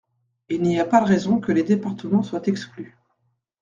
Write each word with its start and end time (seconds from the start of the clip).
Il 0.49 0.63
n’y 0.63 0.79
a 0.79 0.85
pas 0.85 0.99
de 1.01 1.05
raison 1.05 1.39
que 1.39 1.51
les 1.51 1.61
départements 1.61 2.23
soient 2.23 2.41
exclus. 2.47 2.97